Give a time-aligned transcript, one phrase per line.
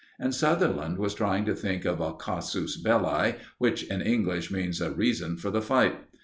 [0.17, 4.89] And Sutherland was trying to think of a casus belli which, in English, means a
[4.91, 5.95] reason for the fight.